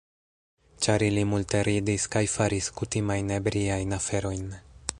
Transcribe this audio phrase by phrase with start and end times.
[0.85, 4.49] Ĉar ili multe ridis kaj faris kutimajn ebriajn aferojn.